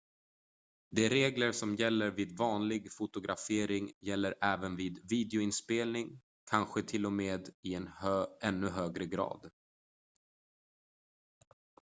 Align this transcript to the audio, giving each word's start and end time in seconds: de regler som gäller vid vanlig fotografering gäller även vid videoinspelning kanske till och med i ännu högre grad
de 0.91 1.09
regler 1.09 1.51
som 1.51 1.75
gäller 1.75 2.11
vid 2.11 2.37
vanlig 2.37 2.93
fotografering 2.93 3.91
gäller 3.99 4.35
även 4.41 4.75
vid 4.75 5.09
videoinspelning 5.09 6.21
kanske 6.49 6.83
till 6.83 7.05
och 7.05 7.11
med 7.13 7.49
i 7.61 7.79
ännu 8.41 8.69
högre 8.69 9.05
grad 9.05 9.51